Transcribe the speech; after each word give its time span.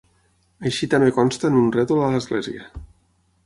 Així 0.69 0.89
també 0.93 1.11
consta 1.19 1.51
en 1.51 1.59
un 1.61 1.69
rètol 1.77 2.01
a 2.07 2.11
l'església. 2.17 2.67